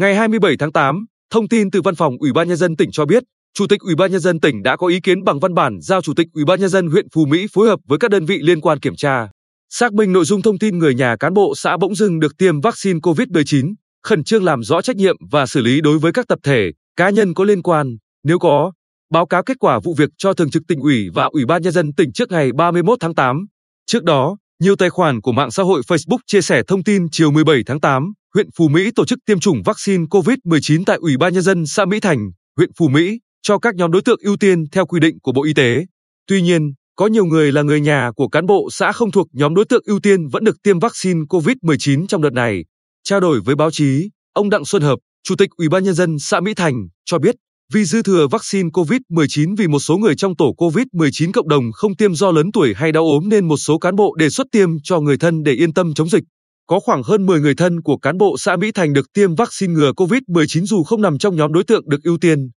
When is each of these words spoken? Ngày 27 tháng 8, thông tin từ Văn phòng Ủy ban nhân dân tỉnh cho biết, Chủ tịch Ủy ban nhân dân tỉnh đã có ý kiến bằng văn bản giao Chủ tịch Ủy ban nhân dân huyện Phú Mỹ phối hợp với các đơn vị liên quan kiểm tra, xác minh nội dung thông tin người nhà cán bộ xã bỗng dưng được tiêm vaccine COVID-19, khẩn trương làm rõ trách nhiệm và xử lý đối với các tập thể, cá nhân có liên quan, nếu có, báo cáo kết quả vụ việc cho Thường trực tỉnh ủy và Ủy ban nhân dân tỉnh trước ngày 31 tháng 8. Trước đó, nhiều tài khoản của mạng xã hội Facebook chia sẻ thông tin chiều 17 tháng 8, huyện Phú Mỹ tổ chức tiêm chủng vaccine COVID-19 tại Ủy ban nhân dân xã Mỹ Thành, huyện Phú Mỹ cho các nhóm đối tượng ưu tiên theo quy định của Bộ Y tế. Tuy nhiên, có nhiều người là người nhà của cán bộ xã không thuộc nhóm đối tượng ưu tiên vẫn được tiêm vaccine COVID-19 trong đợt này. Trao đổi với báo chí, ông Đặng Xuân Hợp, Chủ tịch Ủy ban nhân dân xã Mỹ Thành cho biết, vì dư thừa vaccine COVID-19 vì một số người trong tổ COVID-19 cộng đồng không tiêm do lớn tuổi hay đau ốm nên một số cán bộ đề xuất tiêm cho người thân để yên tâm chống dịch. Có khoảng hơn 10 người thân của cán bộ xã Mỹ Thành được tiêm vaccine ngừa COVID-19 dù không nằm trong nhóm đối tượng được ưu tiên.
Ngày 0.00 0.14
27 0.14 0.56
tháng 0.58 0.72
8, 0.72 1.04
thông 1.30 1.48
tin 1.48 1.70
từ 1.70 1.82
Văn 1.82 1.94
phòng 1.94 2.16
Ủy 2.20 2.32
ban 2.32 2.48
nhân 2.48 2.56
dân 2.56 2.76
tỉnh 2.76 2.90
cho 2.92 3.06
biết, 3.06 3.22
Chủ 3.54 3.66
tịch 3.66 3.80
Ủy 3.80 3.94
ban 3.94 4.10
nhân 4.12 4.20
dân 4.20 4.40
tỉnh 4.40 4.62
đã 4.62 4.76
có 4.76 4.86
ý 4.86 5.00
kiến 5.00 5.24
bằng 5.24 5.40
văn 5.40 5.54
bản 5.54 5.78
giao 5.80 6.02
Chủ 6.02 6.14
tịch 6.14 6.26
Ủy 6.32 6.44
ban 6.44 6.60
nhân 6.60 6.68
dân 6.68 6.86
huyện 6.86 7.06
Phú 7.14 7.26
Mỹ 7.26 7.46
phối 7.52 7.68
hợp 7.68 7.80
với 7.88 7.98
các 7.98 8.10
đơn 8.10 8.24
vị 8.24 8.38
liên 8.42 8.60
quan 8.60 8.80
kiểm 8.80 8.96
tra, 8.96 9.28
xác 9.70 9.92
minh 9.92 10.12
nội 10.12 10.24
dung 10.24 10.42
thông 10.42 10.58
tin 10.58 10.78
người 10.78 10.94
nhà 10.94 11.16
cán 11.16 11.34
bộ 11.34 11.54
xã 11.56 11.76
bỗng 11.76 11.94
dưng 11.94 12.20
được 12.20 12.36
tiêm 12.38 12.60
vaccine 12.60 12.98
COVID-19, 12.98 13.74
khẩn 14.02 14.24
trương 14.24 14.44
làm 14.44 14.62
rõ 14.62 14.82
trách 14.82 14.96
nhiệm 14.96 15.16
và 15.30 15.46
xử 15.46 15.60
lý 15.60 15.80
đối 15.80 15.98
với 15.98 16.12
các 16.12 16.28
tập 16.28 16.38
thể, 16.42 16.70
cá 16.96 17.10
nhân 17.10 17.34
có 17.34 17.44
liên 17.44 17.62
quan, 17.62 17.96
nếu 18.24 18.38
có, 18.38 18.72
báo 19.10 19.26
cáo 19.26 19.42
kết 19.42 19.56
quả 19.60 19.80
vụ 19.84 19.94
việc 19.94 20.10
cho 20.18 20.32
Thường 20.32 20.50
trực 20.50 20.62
tỉnh 20.68 20.80
ủy 20.80 21.08
và 21.14 21.24
Ủy 21.24 21.44
ban 21.46 21.62
nhân 21.62 21.72
dân 21.72 21.92
tỉnh 21.92 22.12
trước 22.12 22.30
ngày 22.30 22.52
31 22.52 22.98
tháng 23.00 23.14
8. 23.14 23.46
Trước 23.86 24.04
đó, 24.04 24.36
nhiều 24.62 24.76
tài 24.76 24.90
khoản 24.90 25.20
của 25.20 25.32
mạng 25.32 25.50
xã 25.50 25.62
hội 25.62 25.80
Facebook 25.88 26.18
chia 26.26 26.40
sẻ 26.40 26.62
thông 26.66 26.84
tin 26.84 27.06
chiều 27.10 27.30
17 27.30 27.62
tháng 27.66 27.80
8, 27.80 28.12
huyện 28.34 28.48
Phú 28.56 28.68
Mỹ 28.68 28.90
tổ 28.96 29.04
chức 29.04 29.18
tiêm 29.26 29.40
chủng 29.40 29.62
vaccine 29.64 30.04
COVID-19 30.04 30.82
tại 30.86 30.98
Ủy 31.00 31.16
ban 31.16 31.32
nhân 31.32 31.42
dân 31.42 31.66
xã 31.66 31.84
Mỹ 31.84 32.00
Thành, 32.00 32.30
huyện 32.56 32.70
Phú 32.78 32.88
Mỹ 32.88 33.18
cho 33.42 33.58
các 33.58 33.74
nhóm 33.74 33.90
đối 33.90 34.02
tượng 34.02 34.18
ưu 34.22 34.36
tiên 34.36 34.64
theo 34.72 34.86
quy 34.86 35.00
định 35.00 35.20
của 35.22 35.32
Bộ 35.32 35.44
Y 35.44 35.54
tế. 35.54 35.86
Tuy 36.26 36.42
nhiên, 36.42 36.72
có 36.96 37.06
nhiều 37.06 37.24
người 37.24 37.52
là 37.52 37.62
người 37.62 37.80
nhà 37.80 38.10
của 38.16 38.28
cán 38.28 38.46
bộ 38.46 38.68
xã 38.72 38.92
không 38.92 39.10
thuộc 39.10 39.26
nhóm 39.32 39.54
đối 39.54 39.64
tượng 39.64 39.82
ưu 39.84 40.00
tiên 40.00 40.28
vẫn 40.28 40.44
được 40.44 40.62
tiêm 40.62 40.78
vaccine 40.78 41.20
COVID-19 41.28 42.06
trong 42.06 42.22
đợt 42.22 42.32
này. 42.32 42.64
Trao 43.04 43.20
đổi 43.20 43.40
với 43.44 43.54
báo 43.54 43.70
chí, 43.70 44.10
ông 44.32 44.50
Đặng 44.50 44.64
Xuân 44.64 44.82
Hợp, 44.82 44.98
Chủ 45.22 45.36
tịch 45.36 45.50
Ủy 45.56 45.68
ban 45.68 45.84
nhân 45.84 45.94
dân 45.94 46.18
xã 46.18 46.40
Mỹ 46.40 46.54
Thành 46.54 46.74
cho 47.04 47.18
biết, 47.18 47.34
vì 47.72 47.84
dư 47.84 48.02
thừa 48.02 48.26
vaccine 48.30 48.68
COVID-19 48.68 49.56
vì 49.56 49.66
một 49.66 49.78
số 49.78 49.96
người 49.96 50.16
trong 50.16 50.36
tổ 50.36 50.54
COVID-19 50.58 51.32
cộng 51.32 51.48
đồng 51.48 51.72
không 51.72 51.96
tiêm 51.96 52.14
do 52.14 52.30
lớn 52.30 52.52
tuổi 52.52 52.74
hay 52.76 52.92
đau 52.92 53.04
ốm 53.04 53.28
nên 53.28 53.48
một 53.48 53.56
số 53.56 53.78
cán 53.78 53.96
bộ 53.96 54.14
đề 54.14 54.30
xuất 54.30 54.46
tiêm 54.52 54.68
cho 54.82 55.00
người 55.00 55.16
thân 55.16 55.42
để 55.42 55.52
yên 55.52 55.72
tâm 55.72 55.94
chống 55.94 56.08
dịch. 56.08 56.24
Có 56.70 56.80
khoảng 56.80 57.02
hơn 57.02 57.26
10 57.26 57.40
người 57.40 57.54
thân 57.54 57.82
của 57.82 57.96
cán 57.96 58.18
bộ 58.18 58.36
xã 58.38 58.56
Mỹ 58.56 58.72
Thành 58.72 58.92
được 58.92 59.12
tiêm 59.12 59.34
vaccine 59.34 59.72
ngừa 59.72 59.92
COVID-19 59.96 60.64
dù 60.64 60.82
không 60.82 61.02
nằm 61.02 61.18
trong 61.18 61.36
nhóm 61.36 61.52
đối 61.52 61.64
tượng 61.64 61.88
được 61.88 62.02
ưu 62.02 62.18
tiên. 62.18 62.50